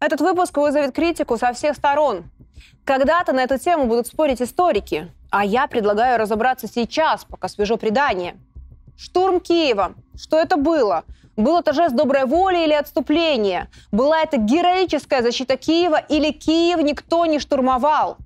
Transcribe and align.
Этот 0.00 0.20
выпуск 0.20 0.56
вызовет 0.56 0.94
критику 0.94 1.36
со 1.38 1.52
всех 1.52 1.74
сторон. 1.74 2.30
Когда-то 2.84 3.32
на 3.32 3.42
эту 3.42 3.58
тему 3.58 3.86
будут 3.86 4.06
спорить 4.06 4.40
историки, 4.40 5.10
а 5.30 5.44
я 5.44 5.66
предлагаю 5.66 6.18
разобраться 6.20 6.68
сейчас, 6.68 7.24
пока 7.24 7.48
свежо 7.48 7.76
предание. 7.76 8.36
Штурм 8.96 9.40
Киева. 9.40 9.94
Что 10.16 10.38
это 10.38 10.56
было? 10.56 11.02
Был 11.36 11.58
это 11.58 11.72
жест 11.72 11.96
доброй 11.96 12.26
воли 12.26 12.62
или 12.64 12.74
отступления? 12.74 13.68
Была 13.90 14.22
это 14.22 14.36
героическая 14.36 15.20
защита 15.20 15.56
Киева 15.56 15.98
или 16.08 16.30
Киев 16.30 16.78
никто 16.80 17.26
не 17.26 17.40
штурмовал? 17.40 18.18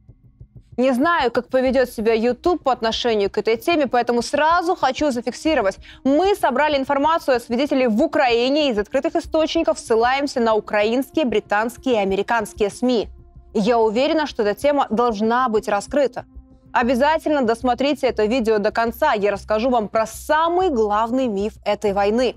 Не 0.79 0.93
знаю, 0.93 1.31
как 1.31 1.49
поведет 1.49 1.93
себя 1.93 2.15
YouTube 2.15 2.63
по 2.63 2.73
отношению 2.73 3.29
к 3.29 3.37
этой 3.37 3.59
теме, 3.59 3.87
поэтому 3.87 4.23
сразу 4.23 4.75
хочу 4.75 5.11
зафиксировать. 5.11 5.77
Мы 6.03 6.35
собрали 6.35 6.79
информацию 6.79 7.37
о 7.37 7.41
свидетелей 7.41 7.89
в 7.89 8.03
Украине 8.03 8.71
из 8.71 8.79
открытых 8.79 9.15
источников, 9.17 9.79
ссылаемся 9.79 10.41
на 10.41 10.55
украинские, 10.55 11.27
британские 11.27 11.97
и 11.97 11.99
американские 11.99 12.71
СМИ. 12.71 13.11
Я 13.53 13.79
уверена, 13.79 14.27
что 14.27 14.45
эта 14.45 14.59
тема 14.59 14.87
должна 14.89 15.49
быть 15.51 15.69
раскрыта. 15.69 16.25
Обязательно 16.73 17.43
досмотрите 17.43 18.07
это 18.07 18.25
видео 18.25 18.57
до 18.59 18.71
конца. 18.71 19.13
Я 19.13 19.31
расскажу 19.31 19.69
вам 19.69 19.89
про 19.89 20.07
самый 20.07 20.71
главный 20.71 21.27
миф 21.27 21.53
этой 21.67 21.93
войны. 21.93 22.37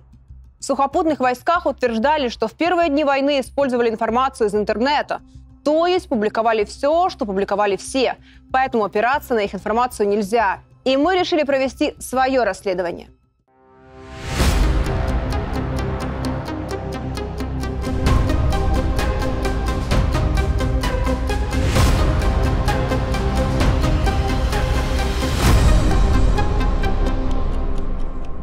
В 0.60 0.66
сухопутных 0.66 1.22
войсках 1.22 1.66
утверждали, 1.66 2.28
что 2.28 2.50
в 2.50 2.54
первые 2.54 2.90
дни 2.90 3.06
войны 3.06 3.40
использовали 3.40 3.90
информацию 3.90 4.48
из 4.48 4.56
интернета. 4.56 5.22
То 5.66 5.88
есть 5.88 6.08
публиковали 6.08 6.64
все, 6.64 7.10
что 7.10 7.26
публиковали 7.26 7.76
все. 7.76 8.18
Поэтому 8.54 8.86
опираться 8.86 9.34
на 9.34 9.40
их 9.40 9.56
информацию 9.56 10.08
нельзя. 10.08 10.60
И 10.84 10.96
мы 10.96 11.20
решили 11.20 11.44
провести 11.44 11.96
свое 12.00 12.44
расследование. 12.44 13.08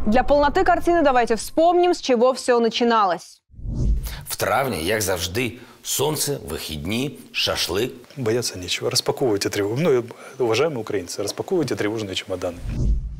Для 0.06 0.24
полноты 0.24 0.64
картины 0.64 1.02
давайте 1.02 1.36
вспомним, 1.36 1.94
с 1.94 2.00
чего 2.00 2.32
все 2.32 2.58
начиналось. 2.58 3.40
В 4.28 4.36
травні, 4.36 4.84
як 4.84 5.02
завжди, 5.02 5.58
сонце, 5.83 6.37
вихідні, 6.49 7.19
шашлик. 7.31 7.91
Бояться 8.17 8.59
нечего. 8.59 8.89
Распаковывайте 8.89 9.49
тревогу. 9.49 9.77
Ну, 9.79 10.03
уважаемые 10.39 10.79
украинцы, 10.79 11.21
распаковывайте 11.23 11.75
тревожные 11.75 12.15
чемоданы. 12.15 12.57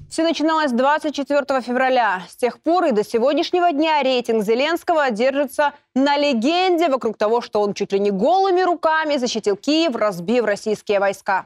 Все 0.10 0.24
начиналось 0.24 0.72
24 0.72 1.62
февраля. 1.62 2.24
С 2.30 2.36
тех 2.36 2.58
пор 2.60 2.86
и 2.86 2.92
до 2.92 3.04
сегодняшнего 3.04 3.72
дня 3.72 4.04
рейтинг 4.04 4.44
Зеленского 4.44 5.12
держится 5.12 5.72
на 5.96 6.18
легенде 6.18 6.88
вокруг 6.90 7.18
того, 7.18 7.42
что 7.42 7.62
он 7.62 7.74
чуть 7.74 7.94
ли 7.94 8.00
не 8.00 8.12
голыми 8.12 8.62
руками 8.66 9.18
защитил 9.18 9.56
Киев, 9.58 9.96
разбив 9.96 10.46
российские 10.46 11.00
войска. 11.00 11.46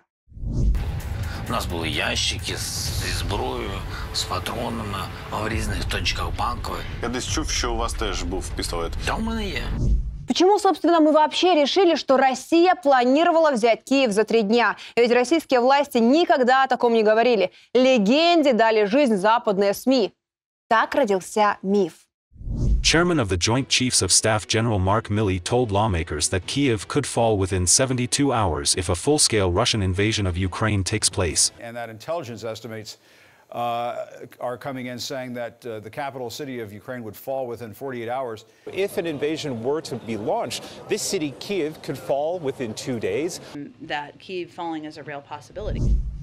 У 1.49 1.51
нас 1.51 1.65
були 1.65 1.89
ящики 1.89 2.55
з- 2.57 3.03
зі 3.03 3.13
зброєю, 3.19 3.71
з 4.13 4.23
патронами 4.23 4.99
в 5.43 5.47
різних 5.49 5.85
точках 5.85 6.25
банкових. 6.39 6.81
Я 7.03 7.09
десь 7.09 7.27
чув, 7.27 7.49
що 7.49 7.73
у 7.73 7.77
вас 7.77 7.93
теж 7.93 8.23
був 8.23 8.49
пістолет. 8.55 8.91
Та 9.05 9.13
в 9.15 9.21
мене 9.21 9.47
є. 9.47 9.63
Почему, 10.26 10.58
собственно, 10.58 11.00
мы 11.00 11.12
вообще 11.12 11.54
решили, 11.54 11.94
что 11.94 12.16
Россия 12.16 12.74
планировала 12.74 13.52
взять 13.52 13.84
Киев 13.84 14.10
за 14.12 14.24
три 14.24 14.42
дня? 14.42 14.76
Ведь 14.96 15.12
российские 15.12 15.60
власти 15.60 15.98
никогда 15.98 16.64
о 16.64 16.68
таком 16.68 16.92
не 16.94 17.02
говорили. 17.02 17.52
Легенде 17.74 18.52
дали 18.52 18.84
жизнь 18.86 19.16
западные 19.16 19.72
СМИ. 19.72 20.12
Так 20.68 20.94
родился 20.94 21.58
миф. 21.62 21.92
Chairman 22.82 23.18
of 23.18 23.28
the 23.28 23.36
Joint 23.36 23.68
Chiefs 23.68 24.00
of 24.00 24.12
Staff 24.12 24.46
General 24.46 24.78
Mark 24.78 25.08
Milley 25.08 25.40
told 25.42 25.72
lawmakers 25.72 26.28
that 26.28 26.46
Kiev 26.46 26.86
could 26.86 27.04
fall 27.04 27.36
within 27.36 27.66
72 27.66 28.32
hours 28.32 28.76
if 28.76 28.88
a 28.88 28.94
full 28.94 29.18
scale 29.18 29.50
Russian 29.50 29.82
invasion 29.82 30.24
of 30.24 30.36
Ukraine 30.36 30.84
takes 30.84 31.08
place. 31.08 31.50
and 31.60 31.76
that 31.76 31.88
intelligence 31.90 32.44
estimates 32.44 32.98
uh, 33.55 34.05
are 34.39 34.57
coming 34.57 34.85
in 34.87 34.97
saying 34.97 35.33
that 35.33 35.65
uh, 35.65 35.79
the 35.79 35.89
capital 35.89 36.29
city 36.29 36.59
of 36.59 36.71
Ukraine 36.71 37.03
would 37.03 37.15
fall 37.15 37.47
within 37.47 37.73
48 37.73 38.07
hours. 38.09 38.45
If 38.71 38.97
an 38.97 39.05
invasion 39.05 39.61
were 39.63 39.81
to 39.81 39.95
be 39.97 40.17
launched, 40.17 40.63
this 40.87 41.01
city, 41.01 41.33
Kiev, 41.39 41.81
could 41.81 41.97
fall 41.97 42.39
within 42.39 42.73
two 42.73 42.99
days. 42.99 43.39
that 43.81 44.19
Kiev 44.19 44.51
falling 44.51 44.85
is 44.85 44.97
a 44.97 45.03
real 45.03 45.21
possibility. 45.21 45.81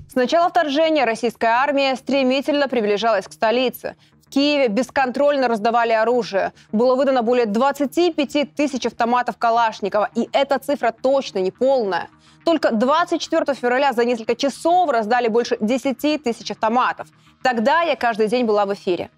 С 0.08 0.14
начала 0.14 0.48
вторжения 0.48 1.04
российская 1.04 1.48
армия 1.48 1.94
стремительно 1.94 2.66
приближалась 2.66 3.26
к 3.26 3.32
столице. 3.32 3.94
В 4.32 4.32
Киеве 4.32 4.68
бесконтрольно 4.68 5.48
раздавали 5.48 5.92
оружие. 5.92 6.52
Было 6.72 6.96
выдано 6.96 7.22
более 7.22 7.46
25 7.46 8.54
тысяч 8.54 8.86
автоматов 8.86 9.38
Калашникова. 9.38 10.10
И 10.14 10.28
эта 10.32 10.58
цифра 10.58 10.92
точно 10.92 11.38
не 11.38 11.50
полная. 11.50 12.08
Только 12.44 12.70
24 12.70 13.54
февраля 13.54 13.92
за 13.92 14.04
несколько 14.04 14.34
часов 14.34 14.90
раздали 14.90 15.28
больше 15.28 15.56
10 15.60 16.22
тысяч 16.22 16.50
автоматов. 16.50 17.08
Тогда 17.42 17.82
я 17.82 17.96
каждый 17.96 18.28
день 18.28 18.44
была 18.44 18.66
в 18.66 18.74
эфире. 18.74 19.08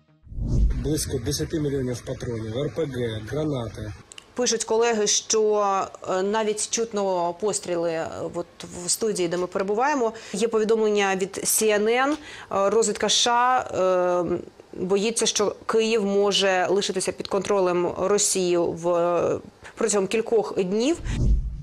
близько 0.82 1.18
10 1.18 1.52
мільйонів 1.52 2.00
патронів, 2.00 2.62
РПГ, 2.62 3.20
гранати. 3.30 3.92
Пишуть 4.34 4.64
колеги, 4.64 5.06
що 5.06 5.64
е, 6.10 6.22
навіть 6.22 6.70
чутно 6.70 7.34
постріли 7.40 7.90
е, 7.90 8.08
от 8.34 8.46
в 8.84 8.90
студії, 8.90 9.28
де 9.28 9.36
ми 9.36 9.46
перебуваємо. 9.46 10.12
Є 10.32 10.48
повідомлення 10.48 11.16
від 11.16 11.38
CNN, 11.38 12.12
е, 12.12 12.16
розвідка 12.50 13.08
США 13.08 13.60
е, 13.60 14.38
боїться, 14.74 15.26
що 15.26 15.54
Київ 15.66 16.04
може 16.04 16.66
лишитися 16.70 17.12
під 17.12 17.28
контролем 17.28 17.92
Росії 17.98 18.56
в 18.56 18.88
е, 18.88 19.38
протягом 19.74 20.06
кількох 20.06 20.62
днів. 20.62 20.96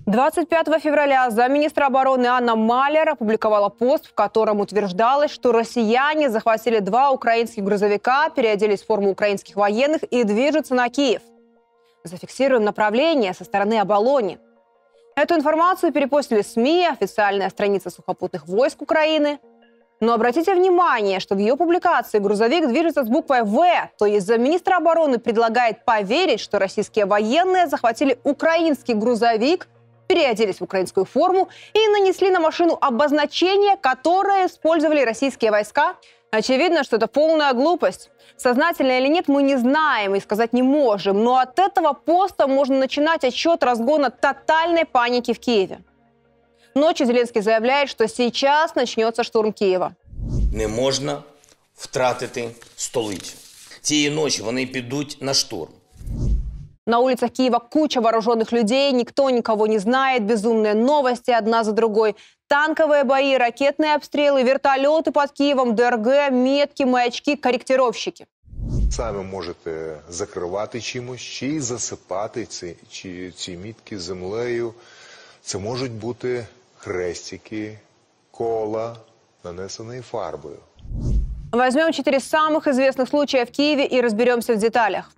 25 0.08 0.82
февраля 0.82 1.30
замминистра 1.30 1.88
обороны 1.88 2.28
Анна 2.28 2.56
Малер 2.56 3.10
опубликовала 3.10 3.68
пост, 3.68 4.08
в 4.08 4.14
котором 4.14 4.62
утверждалось, 4.62 5.32
что 5.32 5.52
россияне 5.52 6.30
захватили 6.30 6.80
два 6.80 7.12
украинских 7.12 7.66
грузовика, 7.66 8.30
переоделись 8.30 8.84
в 8.84 8.86
форму 8.86 9.12
украинских 9.12 9.58
военных 9.58 10.06
и 10.10 10.24
движутся 10.24 10.76
на 10.76 10.88
Киев. 10.88 11.22
Зафиксируем 12.06 12.64
направление 12.64 13.34
со 13.34 13.44
стороны 13.44 13.80
Оболони. 13.80 14.38
Эту 15.18 15.36
информацию 15.36 15.92
перепостили 15.92 16.42
СМИ, 16.42 16.88
официальная 16.88 17.50
страница 17.50 17.90
сухопутных 17.90 18.48
войск 18.48 18.82
Украины. 18.82 19.40
но 20.03 20.15
обратите 20.15 20.53
внимание, 20.53 21.21
что 21.21 21.37
в 21.37 21.39
ее 21.39 21.57
публикации 21.57 22.19
грузовик 22.19 22.67
движется 22.67 23.05
с 23.05 23.09
буквой 23.09 23.45
«В», 23.45 23.65
то 23.97 24.05
есть 24.05 24.27
замминистра 24.27 24.79
обороны 24.79 25.19
предлагает 25.19 25.85
поверить, 25.85 26.41
что 26.41 26.59
российские 26.59 27.07
военные 27.07 27.69
захватили 27.69 28.19
украинский 28.25 28.95
грузовик, 28.95 29.69
переоделись 30.09 30.59
в 30.59 30.65
украинскую 30.65 31.07
форму 31.07 31.49
и 31.73 31.89
нанесли 31.89 32.31
на 32.31 32.41
машину 32.41 32.77
обозначение, 32.81 33.77
которое 33.77 34.49
использовали 34.49 35.03
российские 35.03 35.53
войска. 35.53 35.95
Очевидно, 36.33 36.83
что 36.83 36.97
это 36.97 37.07
полная 37.07 37.53
глупость. 37.53 38.11
Сознательно 38.37 38.99
или 38.99 39.07
нет, 39.07 39.29
мы 39.29 39.45
не 39.45 39.55
знаем 39.55 40.17
и 40.17 40.21
сказать 40.21 40.53
не 40.53 40.63
можем. 40.63 41.23
Но 41.23 41.39
от 41.39 41.61
этого 41.61 41.93
поста 41.93 42.49
можно 42.49 42.77
начинать 42.77 43.23
отсчет 43.23 43.63
разгона 43.63 44.11
тотальной 44.11 44.85
паники 44.85 45.33
в 45.33 45.39
Киеве. 45.39 45.79
Ночью 46.76 47.08
Зеленский 47.08 47.42
заявляет, 47.42 47.90
что 47.90 48.08
сейчас 48.08 48.76
начнется 48.76 49.24
штурм 49.24 49.54
Киева. 49.54 49.96
Не 50.54 50.68
можна 50.68 51.24
втратити 51.76 52.50
столицю. 52.76 53.36
Цієї 53.82 54.10
ночі 54.10 54.42
вони 54.42 54.66
підуть 54.66 55.18
на 55.22 55.34
штурм. 55.34 55.72
На 56.88 57.00
улицах 57.00 57.32
Киева 57.32 57.60
куча 57.60 58.00
вооруженных 58.00 58.54
людей, 58.54 58.94
никто 58.94 59.30
никого 59.30 59.68
не 59.68 59.80
знает, 59.80 60.24
безумные 60.24 60.74
новости 60.74 61.32
одна 61.32 61.64
за 61.64 61.72
другой. 61.74 62.16
Танковые 62.48 63.04
бои, 63.04 63.36
ракетные 63.36 63.96
обстрелы, 63.96 64.44
вертолеты 64.44 65.12
под 65.12 65.32
Киевом, 65.32 65.76
ДРГ, 65.76 66.32
метки, 66.32 66.84
маячки, 66.84 67.36
корректировщики. 67.36 68.26
Саме 68.92 69.24
можете 69.24 69.98
закривати 70.10 70.82
чимось 70.82 71.22
чи 71.22 71.48
й 71.48 71.60
засипати 71.60 72.46
ці, 72.46 72.76
чи, 72.90 73.32
ці 73.32 73.58
мітки 73.58 74.00
землею. 74.00 74.74
Це 75.42 75.58
можуть 75.58 75.92
бути 75.92 76.46
хрестики, 76.85 77.79
кола, 78.31 78.97
нанесені 79.45 80.01
фарбою. 80.01 80.59
Возьмем 81.53 81.93
четыре 81.93 82.19
самых 82.19 82.67
известных 82.67 83.09
случая 83.09 83.45
в 83.45 83.51
Киеве 83.51 83.85
и 83.85 84.01
разберемся 84.01 84.55
в 84.55 84.57
деталях. 84.57 85.13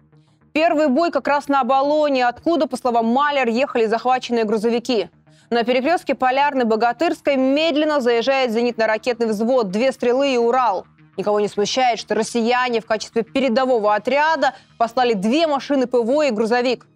Первый 0.52 0.88
бой 0.88 1.10
как 1.10 1.28
раз 1.28 1.48
на 1.48 1.60
Оболоне, 1.60 2.26
откуда, 2.26 2.66
по 2.66 2.76
словам 2.76 3.06
Малер, 3.06 3.48
ехали 3.48 3.86
захваченные 3.86 4.44
грузовики. 4.44 5.08
На 5.50 5.62
перекрестке 5.62 6.14
Полярной-Богатырской 6.14 7.36
медленно 7.36 8.00
заезжает 8.00 8.50
зенитно-ракетный 8.50 9.26
взвод, 9.26 9.70
две 9.70 9.92
стрелы 9.92 10.34
и 10.34 10.38
Урал. 10.38 10.86
Никого 11.16 11.40
не 11.40 11.48
смущает, 11.48 11.98
что 11.98 12.14
россияне 12.14 12.80
в 12.80 12.86
качестве 12.86 13.22
передового 13.22 13.94
отряда 13.94 14.54
послали 14.78 15.14
две 15.14 15.46
машины 15.46 15.86
ПВО 15.86 16.26
и 16.26 16.30
грузовик. 16.30 16.86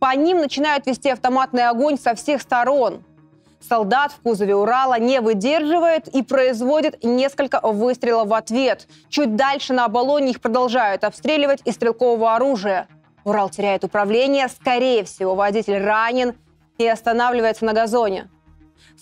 По 0.00 0.16
ним 0.16 0.38
начинают 0.38 0.86
вести 0.86 1.08
автоматный 1.10 1.68
огонь 1.68 1.98
со 1.98 2.14
всех 2.14 2.42
сторон. 2.42 3.04
Солдат 3.66 4.12
в 4.12 4.20
кузове 4.20 4.56
Урала 4.56 4.98
не 4.98 5.20
выдерживает 5.20 6.08
и 6.08 6.22
производит 6.22 7.02
несколько 7.04 7.60
выстрелов 7.60 8.28
в 8.28 8.34
ответ. 8.34 8.88
Чуть 9.08 9.36
дальше 9.36 9.72
на 9.72 9.84
Оболоне 9.84 10.32
их 10.32 10.40
продолжают 10.40 11.04
обстреливать 11.04 11.60
из 11.64 11.74
стрелкового 11.74 12.34
оружия. 12.34 12.88
Урал 13.24 13.50
теряет 13.50 13.84
управление, 13.84 14.48
скорее 14.48 15.04
всего, 15.04 15.36
водитель 15.36 15.78
ранен 15.78 16.34
и 16.78 16.86
останавливается 16.86 17.64
на 17.64 17.72
газоне. 17.72 18.28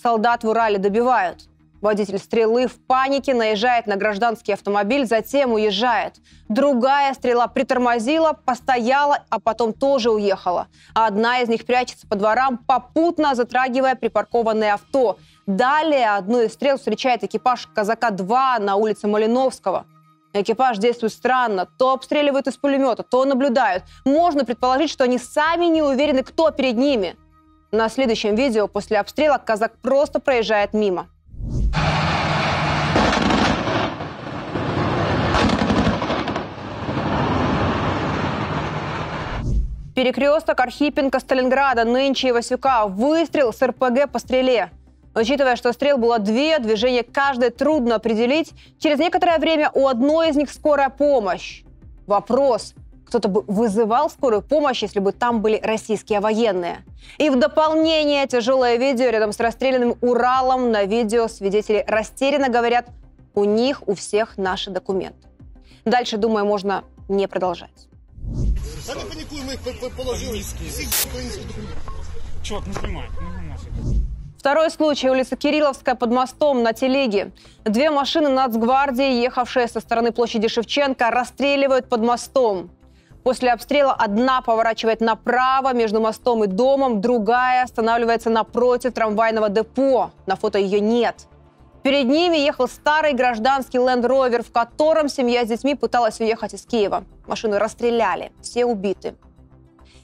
Солдат 0.01 0.43
в 0.43 0.49
Урале 0.49 0.77
добивают. 0.77 1.50
Водитель 1.81 2.19
стрелы 2.19 2.67
в 2.67 2.79
панике 2.85 3.33
наезжает 3.33 3.87
на 3.87 3.95
гражданский 3.95 4.53
автомобиль, 4.53 5.05
затем 5.07 5.53
уезжает. 5.53 6.17
Другая 6.47 7.13
стрела 7.15 7.47
притормозила, 7.47 8.33
постояла, 8.33 9.23
а 9.29 9.39
потом 9.39 9.73
тоже 9.73 10.11
уехала. 10.11 10.67
А 10.93 11.07
одна 11.07 11.39
из 11.39 11.49
них 11.49 11.65
прячется 11.65 12.07
по 12.07 12.15
дворам, 12.15 12.59
попутно 12.59 13.33
затрагивая 13.33 13.95
припаркованное 13.95 14.75
авто. 14.75 15.17
Далее 15.47 16.11
одну 16.11 16.41
из 16.41 16.53
стрел 16.53 16.77
встречает 16.77 17.23
экипаж 17.23 17.67
«Казака-2» 17.73 18.59
на 18.59 18.75
улице 18.75 19.07
Малиновского. 19.07 19.87
Экипаж 20.33 20.77
действует 20.77 21.13
странно. 21.13 21.65
То 21.65 21.93
обстреливают 21.93 22.47
из 22.47 22.57
пулемета, 22.57 23.03
то 23.03 23.25
наблюдают. 23.25 23.83
Можно 24.05 24.45
предположить, 24.45 24.91
что 24.91 25.03
они 25.03 25.17
сами 25.17 25.65
не 25.65 25.81
уверены, 25.81 26.23
кто 26.23 26.51
перед 26.51 26.77
ними. 26.77 27.17
На 27.71 27.89
следующем 27.89 28.35
видео 28.35 28.67
после 28.67 28.99
обстрела 28.99 29.39
казак 29.39 29.77
просто 29.81 30.19
проезжает 30.19 30.73
мимо. 30.73 31.07
Перекресток 40.01 40.59
Архипенко 40.59 41.19
Сталинграда, 41.19 41.83
нынче 41.85 42.29
и 42.29 42.31
Васюка. 42.31 42.87
Выстрел 42.87 43.53
с 43.53 43.61
РПГ 43.61 44.11
по 44.11 44.17
стреле. 44.17 44.71
Учитывая, 45.13 45.55
что 45.55 45.71
стрел 45.73 45.99
было 45.99 46.17
две, 46.17 46.57
движение 46.57 47.03
каждой 47.03 47.51
трудно 47.51 47.97
определить, 47.97 48.51
через 48.79 48.97
некоторое 48.97 49.37
время 49.37 49.69
у 49.75 49.87
одной 49.87 50.31
из 50.31 50.35
них 50.35 50.49
скорая 50.49 50.89
помощь. 50.89 51.61
Вопрос, 52.07 52.73
кто-то 53.05 53.27
бы 53.27 53.43
вызывал 53.45 54.09
скорую 54.09 54.41
помощь, 54.41 54.81
если 54.81 54.99
бы 54.99 55.11
там 55.11 55.43
были 55.43 55.59
российские 55.61 56.19
военные. 56.19 56.83
И 57.19 57.29
в 57.29 57.35
дополнение 57.35 58.25
тяжелое 58.25 58.77
видео 58.77 59.11
рядом 59.11 59.31
с 59.31 59.39
расстрелянным 59.39 59.97
Уралом 60.01 60.71
на 60.71 60.85
видео 60.85 61.27
свидетели 61.27 61.85
растерянно 61.87 62.49
говорят, 62.49 62.87
у 63.35 63.43
них 63.43 63.87
у 63.87 63.93
всех 63.93 64.39
наши 64.39 64.71
документы. 64.71 65.27
Дальше, 65.85 66.17
думаю, 66.17 66.47
можно 66.47 66.85
не 67.07 67.27
продолжать. 67.27 67.90
Да 68.93 68.99
не 68.99 69.09
паникуй, 69.09 69.41
мы 69.43 69.53
их 69.53 69.95
положили. 69.95 70.43
Чувак, 72.43 72.67
не 72.67 72.73
снимай. 72.73 73.05
Второй 74.37 74.69
случай. 74.69 75.09
Улица 75.09 75.37
Кирилловская 75.37 75.95
под 75.95 76.11
мостом 76.11 76.61
на 76.61 76.73
телеге. 76.73 77.31
Две 77.63 77.89
машины 77.89 78.27
нацгвардии, 78.27 79.23
ехавшие 79.23 79.67
со 79.67 79.79
стороны 79.79 80.11
площади 80.11 80.47
Шевченко, 80.49 81.09
расстреливают 81.09 81.87
под 81.87 82.01
мостом. 82.01 82.69
После 83.23 83.53
обстрела 83.53 83.93
одна 83.93 84.41
поворачивает 84.41 84.99
направо 84.99 85.73
между 85.73 86.01
мостом 86.01 86.43
и 86.43 86.47
домом, 86.47 87.01
другая 87.01 87.63
останавливается 87.63 88.29
напротив 88.29 88.93
трамвайного 88.93 89.47
депо. 89.49 90.11
На 90.25 90.35
фото 90.35 90.57
ее 90.57 90.79
нет. 90.81 91.27
Перед 91.83 92.07
ними 92.07 92.37
ехал 92.37 92.67
старый 92.67 93.13
гражданский 93.13 93.79
Land 93.79 94.03
Rover, 94.03 94.43
в 94.43 94.51
котором 94.51 95.09
семья 95.09 95.43
с 95.45 95.47
детьми 95.47 95.73
пыталась 95.73 96.19
уехать 96.19 96.53
из 96.53 96.63
Киева. 96.63 97.05
Машину 97.25 97.57
расстреляли, 97.57 98.31
все 98.41 98.65
убиты. 98.65 99.15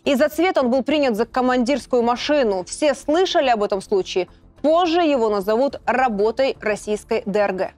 Из-за 0.03 0.29
цвета 0.29 0.62
он 0.62 0.71
был 0.71 0.83
принят 0.83 1.15
за 1.15 1.25
командирскую 1.25 2.01
машину. 2.01 2.63
Все 2.63 2.95
слышали 2.95 3.50
об 3.50 3.62
этом 3.62 3.81
случае. 3.81 4.27
Позже 4.62 5.01
его 5.01 5.29
назовут 5.29 5.79
работой 5.85 6.57
российской 6.62 7.21
ДРГ. 7.25 7.74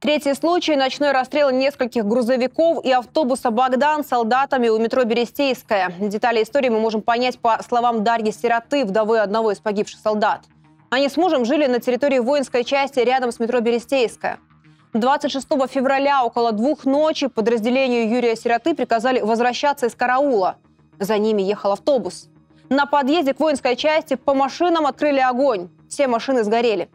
Третий 0.00 0.34
случай– 0.34 0.76
ночной 0.76 1.12
расстрел 1.12 1.50
нескольких 1.50 2.06
грузовиков 2.06 2.84
и 2.84 2.90
автобуса 2.90 3.50
«Богдан» 3.50 4.04
солдатами 4.04 4.68
у 4.68 4.78
метро 4.78 5.04
Берестейская. 5.04 5.92
Детали 6.00 6.42
истории 6.42 6.68
мы 6.68 6.80
можем 6.80 7.02
понять 7.02 7.38
по 7.38 7.62
словам 7.62 8.02
Дарьи 8.02 8.32
Сироты, 8.32 8.84
вдовы 8.84 9.20
одного 9.20 9.52
из 9.52 9.58
погибших 9.58 10.00
солдат. 10.00 10.40
Они 10.90 11.08
с 11.08 11.16
мужем 11.16 11.44
жили 11.44 11.66
на 11.66 11.78
территории 11.78 12.18
воинской 12.18 12.64
части 12.64 12.98
рядом 12.98 13.30
с 13.30 13.38
метро 13.38 13.60
Берестейская. 13.60 14.40
26 14.92 15.46
февраля 15.70 16.24
около 16.24 16.50
двух 16.50 16.84
ночи 16.84 17.28
подразделению 17.28 18.10
Юрия 18.10 18.34
Сироты 18.34 18.74
приказали 18.74 19.20
возвращаться 19.20 19.86
из 19.86 19.94
караула. 19.94 20.56
За 20.98 21.16
ними 21.16 21.42
ехал 21.42 21.70
автобус. 21.72 22.28
На 22.68 22.86
подъезде 22.86 23.34
к 23.34 23.38
воинской 23.38 23.76
части 23.76 24.14
по 24.14 24.34
машинам 24.34 24.84
открыли 24.84 25.20
огонь. 25.20 25.68
Все 25.88 26.08
машины 26.08 26.42
сгорели. 26.42 26.90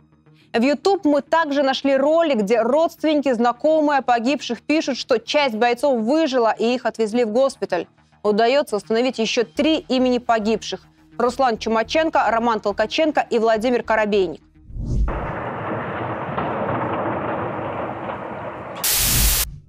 В 0.53 0.61
YouTube 0.61 1.05
мы 1.05 1.21
также 1.21 1.63
нашли 1.63 1.95
ролик, 1.95 2.39
где 2.39 2.61
родственники, 2.61 3.31
знакомые 3.31 4.01
погибших 4.01 4.61
пишут, 4.61 4.97
что 4.97 5.19
часть 5.19 5.55
бойцов 5.55 6.01
выжила 6.01 6.53
и 6.57 6.75
их 6.75 6.85
отвезли 6.85 7.23
в 7.23 7.31
госпиталь. 7.31 7.87
Удается 8.23 8.75
установить 8.75 9.19
еще 9.19 9.45
три 9.45 9.77
имени 9.87 10.17
погибших. 10.17 10.85
Руслан 11.17 11.57
Чумаченко, 11.57 12.19
Роман 12.29 12.59
Толкаченко 12.59 13.25
и 13.29 13.39
Владимир 13.39 13.83
Коробейник. 13.83 14.41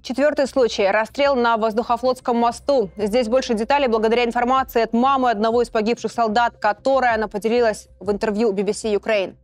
Четвертый 0.01 0.47
случай– 0.47 0.89
расстрел 0.91 1.35
на 1.35 1.57
воздухофлотском 1.57 2.37
мосту. 2.37 2.89
Здесь 2.95 3.27
больше 3.27 3.55
деталей 3.55 3.87
благодаря 3.87 4.23
информации 4.23 4.81
от 4.81 4.93
мамы 4.93 5.29
одного 5.29 5.61
из 5.61 5.69
погибших 5.69 6.13
солдат, 6.13 6.57
которой 6.57 7.13
она 7.13 7.27
поделилась 7.27 7.89
в 7.99 8.09
интервью 8.09 8.53
BBC 8.53 8.95
Ukraine. 8.95 9.35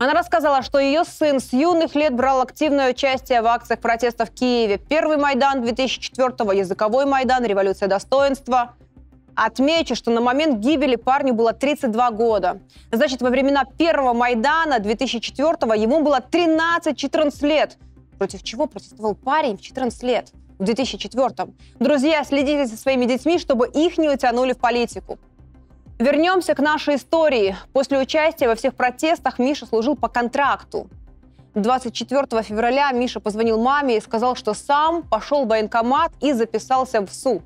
Она 0.00 0.14
рассказала, 0.14 0.62
что 0.62 0.78
ее 0.78 1.04
сын 1.04 1.38
с 1.38 1.52
юных 1.52 1.94
лет 1.94 2.14
брал 2.14 2.40
активное 2.40 2.90
участие 2.90 3.42
в 3.42 3.46
акциях 3.46 3.80
протеста 3.80 4.24
в 4.24 4.30
Киеве. 4.30 4.78
Первый 4.78 5.16
Майдан 5.16 5.62
2004-го, 5.62 6.52
языковой 6.52 7.06
Майдан, 7.06 7.44
революция 7.44 7.86
достоинства. 7.86 8.74
Отмечу, 9.34 9.94
что 9.94 10.10
на 10.10 10.20
момент 10.20 10.58
гибели 10.58 10.96
парню 10.96 11.34
было 11.34 11.52
32 11.52 12.10
года. 12.10 12.60
Значит, 12.92 13.22
во 13.22 13.30
времена 13.30 13.64
первого 13.64 14.12
Майдана 14.12 14.78
2004-го 14.78 15.74
ему 15.74 16.02
было 16.02 16.20
13-14 16.20 17.46
лет– 17.46 17.76
против 18.20 18.42
чего 18.42 18.66
протестовал 18.66 19.14
парень 19.14 19.56
в 19.56 19.62
14 19.62 20.02
лет 20.02 20.30
в 20.58 20.64
2004-м. 20.64 21.54
Друзья, 21.78 22.22
следите 22.22 22.66
за 22.66 22.76
своими 22.76 23.06
детьми, 23.06 23.38
чтобы 23.38 23.66
их 23.66 23.96
не 23.96 24.10
утянули 24.10 24.52
в 24.52 24.58
политику. 24.58 25.18
Вернемся 25.98 26.54
к 26.54 26.58
нашей 26.58 26.96
истории. 26.96 27.56
После 27.72 27.98
участия 27.98 28.46
во 28.46 28.56
всех 28.56 28.74
протестах 28.74 29.38
Миша 29.38 29.64
служил 29.64 29.96
по 29.96 30.08
контракту. 30.08 30.90
24 31.54 32.42
февраля 32.42 32.92
Миша 32.92 33.20
позвонил 33.20 33.58
маме 33.58 33.96
и 33.96 34.00
сказал, 34.02 34.36
что 34.36 34.52
сам 34.52 35.02
пошел 35.02 35.46
в 35.46 35.48
военкомат 35.48 36.12
и 36.20 36.34
записался 36.34 37.00
в 37.00 37.10
СУ. 37.10 37.40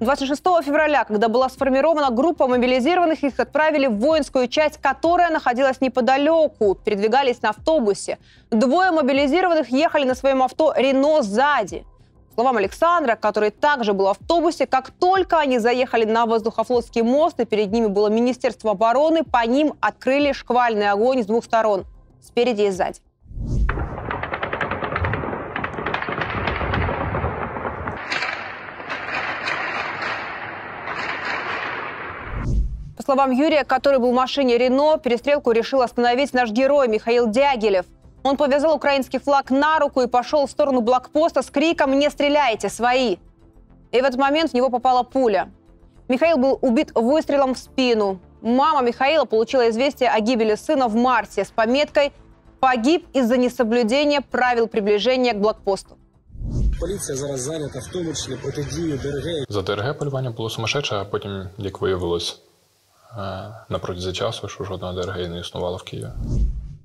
26 0.00 0.42
февраля, 0.64 1.04
когда 1.04 1.28
была 1.28 1.50
сформирована 1.50 2.10
группа 2.10 2.46
мобилизированных, 2.46 3.22
их 3.22 3.38
отправили 3.38 3.86
в 3.86 3.98
воинскую 3.98 4.48
часть, 4.48 4.78
которая 4.78 5.28
находилась 5.28 5.82
неподалеку, 5.82 6.74
передвигались 6.74 7.42
на 7.42 7.50
автобусе. 7.50 8.18
Двое 8.50 8.92
мобилизированных 8.92 9.68
ехали 9.68 10.04
на 10.04 10.14
своем 10.14 10.42
авто 10.42 10.72
«Рено» 10.74 11.20
сзади. 11.20 11.84
По 12.30 12.34
словам 12.36 12.56
Александра, 12.56 13.14
который 13.14 13.50
также 13.50 13.92
был 13.92 14.06
в 14.06 14.08
автобусе, 14.08 14.66
как 14.66 14.90
только 14.90 15.38
они 15.38 15.58
заехали 15.58 16.06
на 16.06 16.24
воздухофлотский 16.24 17.02
мост, 17.02 17.38
и 17.38 17.44
перед 17.44 17.70
ними 17.70 17.88
было 17.88 18.08
Министерство 18.08 18.70
обороны, 18.70 19.22
по 19.22 19.44
ним 19.44 19.74
открыли 19.80 20.32
шквальный 20.32 20.88
огонь 20.88 21.22
с 21.22 21.26
двух 21.26 21.44
сторон, 21.44 21.84
спереди 22.22 22.62
и 22.62 22.70
сзади. 22.70 23.00
По 32.99 33.03
словам 33.03 33.31
Юрия, 33.31 33.63
который 33.63 33.99
был 33.99 34.11
в 34.11 34.15
машине 34.15 34.57
Рено, 34.57 34.97
перестрелку 34.97 35.51
решил 35.51 35.81
остановить 35.81 36.33
наш 36.33 36.51
герой 36.51 36.87
Михаил 36.87 37.27
Дягилев. 37.27 37.85
Он 38.23 38.37
повязал 38.37 38.75
украинский 38.75 39.19
флаг 39.19 39.51
на 39.51 39.79
руку 39.79 40.01
и 40.01 40.07
пошел 40.07 40.47
в 40.47 40.51
сторону 40.51 40.81
блокпоста 40.81 41.41
с 41.41 41.49
криком 41.49 41.99
«Не 41.99 42.09
стреляйте, 42.09 42.69
свои!». 42.69 43.17
И 43.91 44.01
в 44.01 44.03
этот 44.03 44.17
момент 44.17 44.51
в 44.51 44.53
него 44.53 44.69
попала 44.69 45.03
пуля. 45.03 45.49
Михаил 46.07 46.37
был 46.37 46.57
убит 46.61 46.91
выстрелом 46.95 47.53
в 47.53 47.57
спину. 47.57 48.19
Мама 48.41 48.81
Михаила 48.81 49.25
получила 49.25 49.69
известие 49.69 50.09
о 50.09 50.19
гибели 50.19 50.55
сына 50.55 50.87
в 50.87 50.95
марте 50.95 51.43
с 51.43 51.51
пометкой 51.51 52.11
«Погиб 52.59 53.05
из-за 53.13 53.37
несоблюдения 53.37 54.21
правил 54.21 54.67
приближения 54.67 55.33
к 55.33 55.39
блокпосту». 55.39 55.97
Поліція 56.79 57.17
зараз 57.17 57.41
зайнята 57.41 57.79
в 57.79 57.87
тому 57.93 58.13
числі 58.13 58.35
протидією 58.35 58.97
ДРГ. 58.97 59.45
За 59.49 59.61
ДРГ 59.61 59.97
полювання 59.97 60.31
було 60.31 60.49
сумасшедше, 60.49 60.95
а 60.95 61.05
потім, 61.05 61.49
як 61.57 61.81
виявилось, 61.81 62.41
на 63.68 63.78
протязі 63.80 64.12
часу, 64.12 64.48
що 64.48 64.64
жодного 64.64 64.92
ДРГ 64.92 65.28
не 65.28 65.40
існувало 65.40 65.76
в 65.76 65.82
Киеве. 65.82 66.12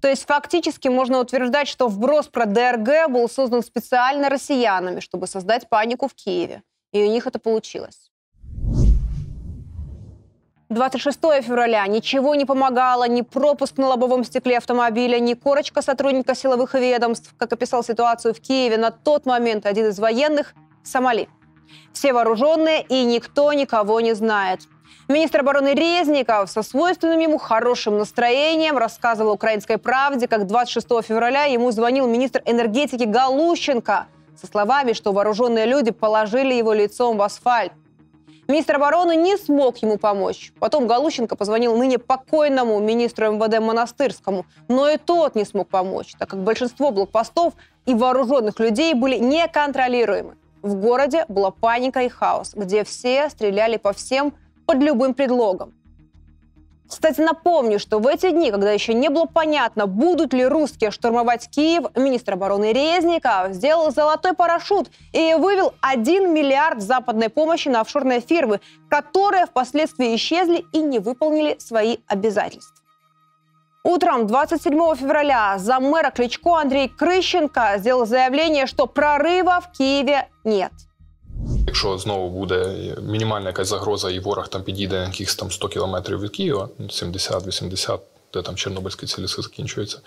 То 0.01 0.09
есть 0.09 0.27
фактически 0.27 0.89
можно 0.89 1.19
утверждать, 1.19 1.67
что 1.67 1.87
вброс 1.87 2.27
про 2.27 2.45
ДРГ 2.45 3.09
был 3.09 3.29
создан 3.29 3.63
специально 3.63 4.29
россиянами, 4.29 4.99
чтобы 4.99 5.27
создать 5.27 5.69
панику 5.69 6.07
в 6.07 6.13
Киеве. 6.13 6.61
И 6.93 7.03
у 7.03 7.09
них 7.09 7.27
это 7.27 7.39
получилось. 7.39 8.11
26 10.69 11.19
февраля. 11.41 11.87
Ничего 11.87 12.35
не 12.35 12.45
помогало, 12.45 13.07
ни 13.07 13.21
пропуск 13.21 13.77
на 13.77 13.87
лобовом 13.87 14.23
стекле 14.23 14.57
автомобиля, 14.57 15.19
ни 15.19 15.33
корочка 15.33 15.81
сотрудника 15.81 16.35
силовых 16.35 16.73
ведомств. 16.73 17.33
Как 17.37 17.53
описал 17.53 17.83
ситуацию 17.83 18.33
в 18.33 18.39
Киеве 18.39 18.77
на 18.77 18.91
тот 18.91 19.25
момент 19.25 19.65
один 19.65 19.87
из 19.87 19.99
военных– 19.99 20.53
Сомали. 20.83 21.27
Все 21.93 22.13
вооруженные, 22.13 22.83
и 22.83 23.03
никто 23.05 23.51
никого 23.53 24.01
не 24.01 24.13
знает. 24.13 24.61
Министр 25.07 25.41
обороны 25.41 25.75
Резников 25.75 26.49
со 26.49 26.63
свойственным 26.63 27.19
ему 27.19 27.37
хорошим 27.37 27.99
настроением 27.99 28.75
рассказывал 28.75 29.33
«Украинской 29.33 29.77
правде», 29.77 30.27
как 30.27 30.47
26 30.47 30.87
февраля 31.05 31.43
ему 31.43 31.69
звонил 31.69 32.07
министр 32.07 32.41
энергетики 32.43 33.03
Галущенко 33.03 34.07
со 34.35 34.47
словами, 34.47 34.93
что 34.93 35.11
вооруженные 35.11 35.67
люди 35.67 35.91
положили 35.91 36.55
его 36.55 36.73
лицом 36.73 37.17
в 37.17 37.21
асфальт. 37.21 37.71
Министр 38.47 38.77
обороны 38.77 39.15
не 39.15 39.37
смог 39.37 39.77
ему 39.77 39.99
помочь. 39.99 40.51
Потом 40.59 40.87
Галущенко 40.87 41.35
позвонил 41.35 41.77
ныне 41.77 41.99
покойному 41.99 42.79
министру 42.79 43.31
МВД 43.31 43.59
Монастырскому, 43.59 44.47
но 44.67 44.89
и 44.89 44.97
тот 44.97 45.35
не 45.35 45.45
смог 45.45 45.67
помочь, 45.67 46.13
так 46.17 46.31
как 46.31 46.43
большинство 46.43 46.89
блокпостов 46.89 47.53
и 47.85 47.93
вооруженных 47.93 48.59
людей 48.59 48.95
были 48.95 49.17
неконтролируемы. 49.17 50.35
В 50.63 50.73
городе 50.73 51.25
была 51.27 51.51
паника 51.51 52.01
и 52.01 52.09
хаос, 52.09 52.53
где 52.55 52.83
все 52.83 53.29
стреляли 53.29 53.77
по 53.77 53.93
всем 53.93 54.33
под 54.65 54.77
любым 54.77 55.13
предлогом. 55.13 55.73
Кстати, 56.87 57.19
напомню, 57.19 57.79
что 57.79 57.99
в 57.99 58.05
эти 58.05 58.29
дни, 58.29 58.51
когда 58.51 58.71
еще 58.71 58.93
не 58.93 59.09
было 59.09 59.25
понятно, 59.25 59.87
будут 59.87 60.33
ли 60.33 60.45
русские 60.45 60.91
штурмовать 60.91 61.49
Киев, 61.49 61.85
министр 61.95 62.33
обороны 62.33 62.73
Резников 62.73 63.53
сделал 63.53 63.91
золотой 63.91 64.33
парашют 64.33 64.91
и 65.11 65.33
вывел 65.33 65.73
1 65.81 66.31
миллиард 66.31 66.81
западной 66.81 67.29
помощи 67.29 67.69
на 67.69 67.81
офшорные 67.81 68.19
фирмы, 68.19 68.61
которые 68.87 69.47
впоследствии 69.47 70.15
исчезли 70.15 70.63
и 70.73 70.79
не 70.79 70.99
выполнили 70.99 71.57
свои 71.57 71.97
обязательства. 72.07 72.75
Утром 73.83 74.27
27 74.27 74.95
февраля 74.95 75.57
за 75.57 75.79
мэра 75.79 76.11
Кличко 76.11 76.57
Андрей 76.57 76.87
Крыщенко 76.87 77.75
сделал 77.77 78.05
заявление, 78.05 78.67
что 78.67 78.85
прорыва 78.85 79.59
в 79.59 79.71
Киеве 79.71 80.29
нет– 80.43 80.71
Якщо 81.66 81.98
знову 81.98 82.30
буде 82.30 82.76
мінімальна 83.02 83.46
якась 83.46 83.68
загроза, 83.68 84.10
і 84.10 84.20
ворог 84.20 84.48
там 84.48 84.62
підійде 84.62 84.96
на 84.96 85.04
якихось 85.04 85.36
там 85.36 85.50
100 85.50 85.68
кілометрів 85.68 86.20
від 86.20 86.30
Києва, 86.30 86.68
70-80, 86.80 87.98
де 88.34 88.42
там 88.42 88.56
Чорнобильські 88.56 89.06
ці 89.06 89.22
ліси 89.22 89.42
закінчуються, 89.42 89.98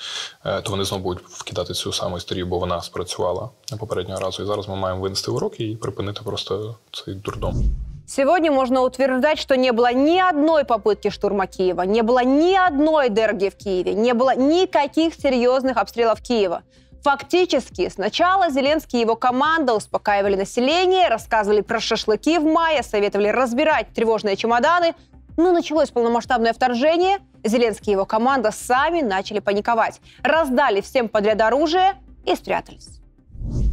то 0.43 0.71
вони 0.71 0.83
знову 0.83 1.03
будуть 1.03 1.23
вкидати 1.27 1.73
цю 1.73 1.93
саму 1.93 2.17
історію, 2.17 2.45
бо 2.45 2.59
вона 2.59 2.81
спрацювала 2.81 3.49
попереднього 3.79 4.19
разу. 4.19 4.43
І 4.43 4.45
зараз 4.45 4.69
ми 4.69 4.75
маємо 4.75 5.01
винести 5.01 5.31
уроки 5.31 5.63
і 5.63 5.75
припинити 5.75 6.21
просто 6.23 6.75
цей 6.91 7.13
дурдом. 7.13 7.63
Сегодня 8.05 8.51
можно 8.51 8.83
утверждать, 8.83 9.39
что 9.39 9.55
не 9.55 9.71
было 9.71 9.93
ни 9.93 10.19
одной 10.19 10.65
попытки 10.65 11.09
штурма 11.09 11.47
Киева, 11.47 11.83
не 11.83 12.03
было 12.03 12.23
ни 12.23 12.53
одной 12.67 13.09
дерги 13.09 13.49
в 13.49 13.55
Киеве, 13.55 13.93
не 13.93 14.13
было 14.13 14.35
никаких 14.35 15.15
серьезных 15.15 15.77
обстрелов 15.77 16.21
Киева. 16.21 16.61
Фактически, 17.03 17.89
сначала 17.89 18.49
Зеленский 18.49 18.99
и 18.99 19.01
его 19.01 19.15
команда 19.15 19.73
успокаивали 19.73 20.35
население, 20.35 21.09
рассказывали 21.09 21.61
про 21.61 21.79
шашлыки 21.81 22.37
в 22.37 22.43
мае, 22.43 22.81
советовали 22.81 23.27
разбирать 23.27 23.87
тревожные 23.93 24.37
чемоданы. 24.37 24.95
Но 25.35 25.51
началось 25.51 25.89
полномасштабное 25.89 26.53
вторжение, 26.53 27.17
Зеленский 27.43 27.91
и 27.91 27.93
его 27.93 28.05
команда 28.05 28.51
сами 28.51 29.01
начали 29.01 29.39
паниковать. 29.39 29.99
Раздали 30.21 30.79
всем 30.79 31.09
подряд 31.09 31.41
оружие 31.41 31.95
и 32.25 32.35
спрятались. 32.35 32.87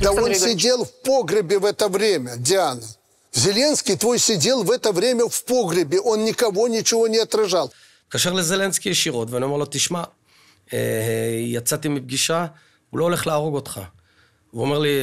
Да 0.01 0.11
он 0.11 0.35
сидел 0.35 0.85
в 0.85 0.93
погребе 1.03 1.59
в 1.59 1.65
это 1.65 1.89
время, 1.89 2.33
Диана. 2.37 2.83
Зеленский 3.33 3.97
твой 3.97 4.19
сидел 4.19 4.65
в 4.65 4.71
это 4.71 4.91
время 4.91 5.29
в 5.29 5.45
погребе, 5.45 6.01
он 6.01 6.25
никого 6.25 6.67
ничего 6.67 7.07
не 7.07 7.19
отражал. 7.19 7.71
התקשר 8.11 8.33
לזלנסקי 8.33 8.89
ישירות, 8.89 9.31
ואני 9.31 9.45
אומר 9.45 9.57
לו, 9.57 9.67
תשמע, 9.71 10.03
יצאתי 11.45 11.89
מפגישה 11.89 12.47
הוא 12.91 12.99
לא 12.99 13.05
הולך 13.05 13.27
להרוג 13.27 13.55
אותך. 13.55 13.81
הוא 14.51 14.63
אומר 14.63 14.79
לי, 14.79 14.99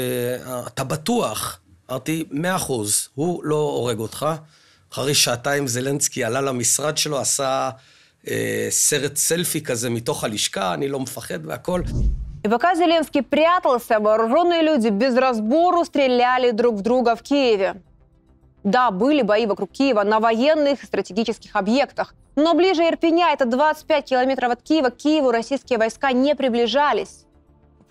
אתה 0.67 0.83
בטוח? 0.83 1.59
אמרתי, 1.89 2.23
מאה 2.31 2.55
אחוז, 2.55 3.09
הוא 3.15 3.43
לא 3.43 3.55
הורג 3.55 3.99
אותך. 3.99 4.25
אחרי 4.93 5.15
שעתיים 5.15 5.67
זלנסקי 5.67 6.23
עלה 6.23 6.41
למשרד 6.41 6.97
שלו, 6.97 7.19
עשה 7.19 7.69
אה, 8.27 8.67
סרט 8.69 9.15
סלפי 9.15 9.61
כזה 9.61 9.89
מתוך 9.89 10.23
הלשכה, 10.23 10.73
אני 10.73 10.87
לא 10.87 10.99
מפחד 10.99 11.45
והכל. 11.45 11.81
И 12.43 12.49
пока 12.49 12.75
Зеленский 12.75 13.23
прятался, 13.23 13.99
вооруженные 13.99 14.61
люди 14.61 14.89
без 14.89 15.15
разбору 15.17 15.83
стреляли 15.83 16.51
друг 16.51 16.75
в 16.75 16.81
друга 16.81 17.15
в 17.15 17.21
Киеве. 17.21 17.81
Да, 18.63 18.91
были 18.91 19.21
бои 19.21 19.45
вокруг 19.45 19.71
Киева 19.71 20.03
на 20.03 20.19
военных 20.19 20.83
и 20.83 20.85
стратегических 20.85 21.55
объектах. 21.55 22.13
Но 22.35 22.53
ближе 22.53 22.83
Ирпеня, 22.83 23.33
это 23.33 23.45
25 23.45 24.05
километров 24.05 24.51
от 24.51 24.61
Киева, 24.61 24.89
к 24.91 24.97
Киеву 24.97 25.31
российские 25.31 25.79
войска 25.79 26.11
не 26.11 26.35
приближались 26.35 27.25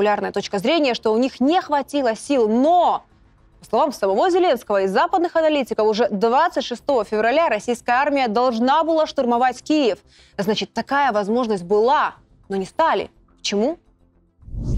популярная 0.01 0.31
точка 0.31 0.57
зрения, 0.57 0.95
что 0.95 1.13
у 1.13 1.17
них 1.19 1.39
не 1.39 1.61
хватило 1.61 2.15
сил, 2.15 2.49
но 2.49 3.05
по 3.59 3.65
словам 3.67 3.93
самого 3.93 4.31
Зеленского 4.31 4.81
и 4.81 4.87
западных 4.87 5.35
аналитиков, 5.35 5.85
уже 5.85 6.07
26 6.09 6.81
февраля 7.07 7.49
российская 7.49 7.91
армия 7.91 8.27
должна 8.27 8.83
была 8.83 9.05
штурмовать 9.05 9.61
Киев. 9.61 9.99
Значит, 10.39 10.73
такая 10.73 11.11
возможность 11.11 11.61
была, 11.61 12.15
но 12.49 12.55
не 12.55 12.65
стали. 12.65 13.11
Почему? 13.37 13.77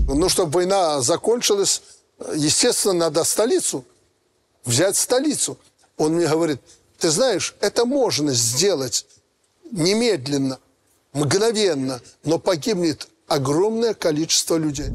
Ну, 0.09 0.27
чтобы 0.27 0.51
война 0.51 0.99
закончилась, 0.99 1.81
естественно, 2.35 3.05
надо 3.05 3.23
столицу, 3.23 3.85
взять 4.65 4.97
столицу. 4.97 5.57
Он 5.95 6.15
мне 6.15 6.27
говорит, 6.27 6.59
ты 6.99 7.09
знаешь, 7.09 7.55
это 7.61 7.85
можно 7.85 8.33
сделать 8.33 9.05
немедленно, 9.71 10.59
мгновенно, 11.13 12.01
но 12.25 12.39
погибнет 12.39 13.07
огромное 13.33 13.93
количество 13.93 14.57
людей. 14.57 14.91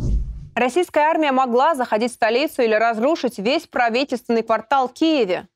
Российская 0.54 1.00
армия 1.00 1.33
могла 1.33 1.75
заходить 1.75 2.12
в 2.12 2.14
столицу 2.14 2.62
или 2.62 2.75
разрушить 2.75 3.38
весь 3.38 3.66
правительственный 3.66 4.42
квартал 4.42 4.88
в 4.88 4.92
Киеве. 4.92 5.49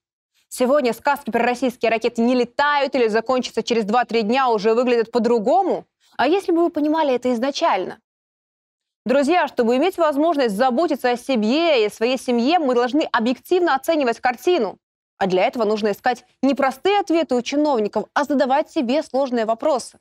Сегодня 0.49 0.93
сказки 0.93 1.31
про 1.31 1.43
российские 1.43 1.91
ракеты 1.91 2.23
не 2.23 2.35
летают 2.35 2.95
или 2.95 3.09
закончатся 3.09 3.63
через 3.63 3.85
2-3 3.85 4.23
дня 4.23 4.49
уже 4.49 4.75
выглядят 4.75 5.11
по-другому. 5.11 5.87
А 6.17 6.27
если 6.27 6.53
бы 6.53 6.65
вы 6.65 6.71
понимали 6.71 7.15
это 7.15 7.33
изначально? 7.33 7.99
Друзья, 9.07 9.49
чтобы 9.49 9.77
иметь 9.77 9.97
возможность 9.97 10.55
заботиться 10.55 11.11
о 11.11 11.17
себе 11.17 11.87
и 11.87 11.91
своей 11.91 12.19
семье, 12.19 12.59
мы 12.59 12.75
должны 12.75 13.09
объективно 13.13 13.75
оценивать 13.75 14.21
картину. 14.21 14.79
А 15.19 15.27
для 15.27 15.45
этого 15.45 15.65
нужно 15.65 15.93
искать 15.93 16.25
не 16.43 16.55
простые 16.55 17.01
ответы 17.01 17.35
у 17.35 17.43
чиновников, 17.43 18.05
а 18.13 18.25
задавать 18.25 18.71
себе 18.71 19.03
сложные 19.03 19.47
вопросы. 19.47 19.99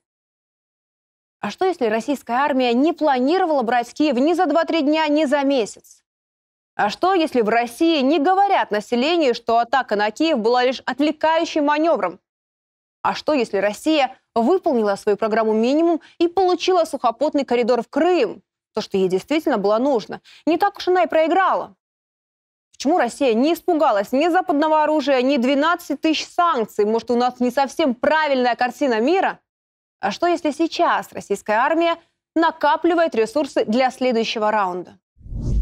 А 1.41 1.49
что, 1.49 1.65
если 1.65 1.87
российская 1.87 2.33
армия 2.33 2.71
не 2.73 2.93
планировала 2.93 3.63
брать 3.63 3.91
Киев 3.93 4.15
ни 4.15 4.33
за 4.33 4.43
2-3 4.43 4.81
дня, 4.81 5.07
ни 5.07 5.25
за 5.25 5.41
месяц? 5.41 6.03
А 6.75 6.89
что, 6.89 7.15
если 7.15 7.41
в 7.41 7.49
России 7.49 8.01
не 8.01 8.19
говорят 8.19 8.69
населению, 8.69 9.33
что 9.33 9.57
атака 9.57 9.95
на 9.95 10.11
Киев 10.11 10.37
была 10.37 10.63
лишь 10.63 10.81
отвлекающим 10.85 11.65
маневром? 11.65 12.19
А 13.01 13.15
что, 13.15 13.33
если 13.33 13.57
Россия 13.57 14.15
выполнила 14.35 14.95
свою 14.95 15.17
программу 15.17 15.53
минимум 15.53 15.99
и 16.19 16.27
получила 16.27 16.85
сухопутный 16.85 17.43
коридор 17.43 17.81
в 17.81 17.89
Крым? 17.89 18.43
То, 18.75 18.81
что 18.81 18.97
ей 18.97 19.09
действительно 19.09 19.57
было 19.57 19.79
нужно. 19.79 20.21
Не 20.45 20.59
так 20.59 20.77
уж 20.77 20.87
она 20.87 21.03
и 21.03 21.07
проиграла. 21.07 21.75
Почему 22.71 22.99
Россия 22.99 23.33
не 23.33 23.53
испугалась 23.53 24.11
ни 24.11 24.27
западного 24.27 24.83
оружия, 24.83 25.21
ни 25.23 25.37
12 25.37 25.99
тысяч 25.99 26.27
санкций? 26.27 26.85
Может, 26.85 27.09
у 27.09 27.15
нас 27.15 27.39
не 27.39 27.49
совсем 27.49 27.95
правильная 27.95 28.55
картина 28.55 28.99
мира? 28.99 29.39
А 30.00 30.10
что 30.10 30.26
если 30.26 30.52
сейчас 30.52 31.12
российская 31.12 31.58
армия 31.58 31.96
накапливает 32.34 33.14
ресурсы 33.14 33.64
для 33.64 33.90
следующего 33.90 34.50
раунда? 34.50 34.98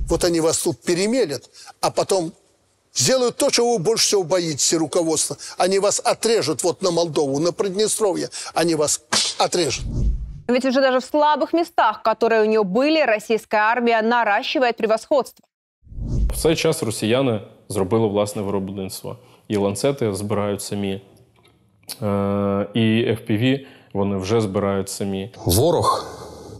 Вот 0.09 0.25
они 0.25 0.41
вас 0.41 0.59
тут 0.63 0.83
перемелят, 0.83 1.51
а 1.81 1.91
потом 1.91 2.33
сделают 2.95 3.37
то, 3.37 3.51
чего 3.51 3.73
вы 3.73 3.79
больше 3.79 4.07
всего 4.07 4.25
боитесь, 4.25 4.75
руководство. 4.75 5.37
Они 5.57 5.79
вас 5.79 6.01
отрежут 6.05 6.63
вот 6.63 6.83
на 6.83 6.91
Молдову, 6.91 7.39
на 7.41 7.53
Приднестровье. 7.53 8.29
Они 8.55 8.75
вас 8.75 9.01
отрежут. 9.39 9.85
Ведь 10.49 10.65
уже 10.65 10.81
даже 10.81 11.01
в 11.01 11.05
слабых 11.05 11.55
местах, 11.55 12.03
которые 12.03 12.43
у 12.43 12.45
нее 12.45 12.65
были, 12.65 13.01
российская 13.01 13.63
армія 13.63 14.03
наращивает 14.03 14.77
превосходство. 14.77 15.47
В 16.33 16.37
цей 16.37 16.57
час 16.57 16.83
росіяни 16.83 17.41
зробили 17.69 18.07
власне 18.07 18.43
виробництво. 18.43 19.19
І 19.49 19.57
ланцети 19.57 20.15
збирають 20.15 20.63
самі, 20.63 21.03
і 22.75 23.07
FPV 23.19 23.67
вони 23.93 24.17
вже 24.17 24.41
збирають 24.41 24.89
самі. 24.89 25.31
Ворог 25.45 26.07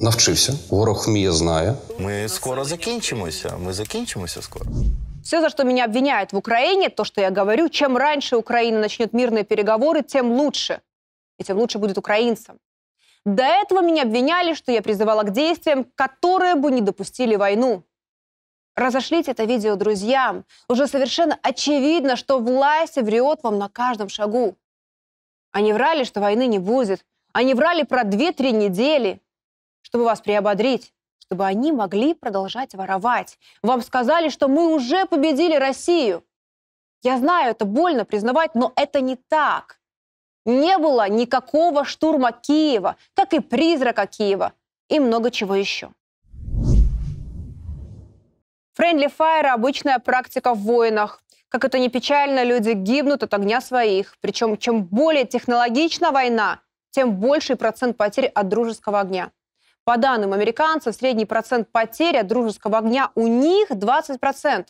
навчився, 0.01 0.55
ворог 0.71 1.05
вміє, 1.07 1.33
знає. 1.33 1.75
Ми 1.99 2.29
скоро 2.29 2.65
закінчимося. 2.65 3.57
Ми 3.65 3.73
закінчимося 3.73 4.43
скоро. 4.43 4.67
Все, 5.23 5.41
за 5.41 5.49
что 5.49 5.65
меня 5.65 5.85
обвиняют 5.85 6.33
в 6.33 6.37
Украине, 6.37 6.91
то, 6.91 7.05
что 7.05 7.21
я 7.21 7.31
говорю, 7.31 7.69
чем 7.69 7.97
раньше 7.97 8.37
Украина 8.37 8.79
начнет 8.79 9.15
мирные 9.15 9.43
переговоры, 9.45 10.03
тем 10.03 10.33
лучше. 10.33 10.81
И 11.41 11.45
тем 11.45 11.59
лучше 11.59 11.79
будет 11.79 11.99
украинцам. 11.99 12.59
До 13.25 13.43
этого 13.43 13.81
меня 13.81 14.03
обвиняли, 14.03 14.55
что 14.55 14.71
я 14.71 14.83
призывала 14.83 15.23
к 15.23 15.33
действиям, 15.33 15.87
которые 15.97 16.57
бы 16.57 16.71
не 16.71 16.83
допустили 16.83 17.37
войну. 17.37 17.83
Разошлите 18.77 19.31
это 19.31 19.45
видео 19.45 19.77
друзьям. 19.77 20.45
Уже 20.69 20.87
совершенно 20.87 21.39
очевидно, 21.43 22.17
что 22.17 22.39
власть 22.39 22.97
врет 22.97 23.43
вам 23.43 23.59
на 23.59 23.69
каждом 23.69 24.09
шагу. 24.11 24.57
Они 25.53 25.73
врали, 25.73 26.05
что 26.05 26.21
войны 26.21 26.47
не 26.47 26.59
будет, 26.59 27.05
они 27.34 27.54
врали 27.54 27.84
про 27.84 28.04
2-3 28.04 28.52
недели, 28.52 29.22
чтобы 29.82 30.06
вас 30.06 30.22
приободрить, 30.22 30.94
чтобы 31.20 31.46
они 31.46 31.72
могли 31.72 32.14
продолжать 32.14 32.74
воровать. 32.74 33.38
Вам 33.62 33.82
сказали, 33.82 34.30
что 34.30 34.48
мы 34.48 34.74
уже 34.74 35.06
победили 35.06 35.56
Россию. 35.56 36.24
Я 37.02 37.18
знаю, 37.18 37.52
это 37.52 37.66
больно 37.66 38.04
признавать, 38.04 38.56
но 38.56 38.74
это 38.76 39.00
не 39.00 39.16
так. 39.16 39.80
Не 40.46 40.78
было 40.78 41.08
никакого 41.08 41.86
штурма 41.86 42.32
Киева, 42.32 42.96
как 43.14 43.34
и 43.34 43.40
призрака 43.40 44.08
Киева, 44.08 44.54
и 44.90 45.00
много 45.00 45.32
чего 45.32 45.56
еще. 45.56 45.92
Friendly 48.78 49.12
Fire– 49.16 49.48
обычная 49.54 50.00
практика 50.00 50.54
в 50.54 50.60
войнах. 50.60 51.22
Как 51.50 51.66
это 51.66 51.80
не 51.80 51.90
печально, 51.90 52.44
люди 52.44 52.72
гибнут 52.72 53.24
от 53.24 53.34
огня 53.34 53.60
своих. 53.60 54.18
Причем, 54.22 54.58
чем 54.58 54.84
более 54.84 55.26
технологична 55.26 56.12
война, 56.12 56.62
тем 56.92 57.16
больший 57.16 57.56
процент 57.56 57.98
потерь 57.98 58.28
от 58.28 58.48
дружеского 58.48 59.00
огня. 59.00 59.32
По 59.84 59.98
данным 59.98 60.34
американцев, 60.34 60.96
средний 60.96 61.26
процент 61.26 61.72
потерь 61.72 62.18
от 62.18 62.28
дружеского 62.28 62.78
огня 62.78 63.12
у 63.16 63.28
них 63.28 63.72
20%. 63.72 64.68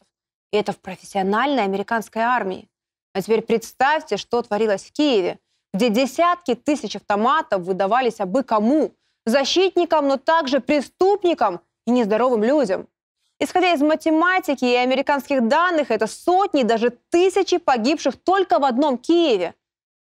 И 0.52 0.58
это 0.58 0.72
в 0.72 0.80
профессиональной 0.80 1.64
американской 1.64 2.22
армии. 2.22 2.70
А 3.14 3.22
теперь 3.22 3.42
представьте, 3.42 4.18
что 4.18 4.42
творилось 4.42 4.84
в 4.84 4.94
Киеве, 4.94 5.40
где 5.74 5.90
десятки 5.90 6.56
тысяч 6.56 6.96
автоматов 6.96 7.64
выдавались 7.64 8.20
абы 8.20 8.44
кому. 8.44 8.94
Защитникам, 9.26 10.08
но 10.08 10.18
также 10.18 10.60
преступникам 10.60 11.62
и 11.86 11.92
нездоровым 11.92 12.44
людям. 12.44 12.88
Исходя 13.40 13.74
из 13.74 13.82
математики 13.82 14.66
и 14.66 14.76
американских 14.76 15.48
данных, 15.48 15.92
это 15.92 16.08
сотни, 16.08 16.64
даже 16.64 16.98
тысячи 17.10 17.58
погибших 17.58 18.18
только 18.18 18.60
в 18.60 18.66
одном 18.66 18.98
Киеве. 18.98 19.56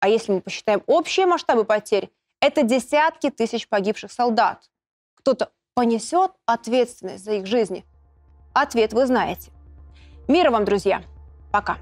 А 0.03 0.09
если 0.09 0.33
мы 0.33 0.41
посчитаем 0.41 0.83
общие 0.85 1.25
масштабы 1.25 1.63
потерь, 1.63 2.09
это 2.41 2.63
десятки 2.63 3.29
тысяч 3.29 3.69
погибших 3.69 4.11
солдат. 4.11 4.69
Кто-то 5.15 5.49
понесет 5.75 6.33
ответственность 6.45 7.23
за 7.23 7.35
их 7.35 7.45
жизни? 7.45 7.85
Ответ 8.53 8.91
вы 8.91 9.05
знаете. 9.05 9.49
Мира 10.27 10.51
вам, 10.51 10.65
друзья. 10.65 11.03
Пока. 11.53 11.77